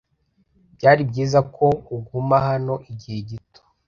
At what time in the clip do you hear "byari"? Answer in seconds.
0.75-1.01